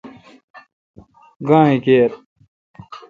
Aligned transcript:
گاں 1.47 1.71
کیر۔ 1.83 2.11